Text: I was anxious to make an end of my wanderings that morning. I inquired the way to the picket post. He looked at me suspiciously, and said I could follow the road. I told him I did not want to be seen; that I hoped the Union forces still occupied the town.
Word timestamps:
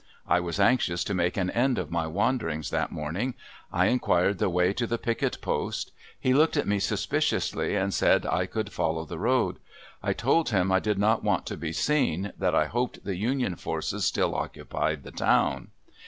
I 0.27 0.39
was 0.39 0.59
anxious 0.59 1.03
to 1.03 1.13
make 1.13 1.37
an 1.37 1.51
end 1.51 1.77
of 1.77 1.91
my 1.91 2.07
wanderings 2.07 2.71
that 2.71 2.91
morning. 2.91 3.35
I 3.71 3.85
inquired 3.85 4.39
the 4.39 4.49
way 4.49 4.73
to 4.73 4.87
the 4.87 4.97
picket 4.97 5.39
post. 5.41 5.91
He 6.19 6.33
looked 6.33 6.57
at 6.57 6.67
me 6.67 6.79
suspiciously, 6.79 7.75
and 7.75 7.93
said 7.93 8.25
I 8.25 8.47
could 8.47 8.73
follow 8.73 9.05
the 9.05 9.19
road. 9.19 9.59
I 10.01 10.13
told 10.13 10.49
him 10.49 10.71
I 10.71 10.79
did 10.79 10.97
not 10.97 11.23
want 11.23 11.45
to 11.45 11.55
be 11.55 11.71
seen; 11.71 12.33
that 12.39 12.55
I 12.55 12.65
hoped 12.65 13.03
the 13.03 13.15
Union 13.15 13.55
forces 13.55 14.03
still 14.03 14.33
occupied 14.33 15.03
the 15.03 15.11
town. 15.11 15.67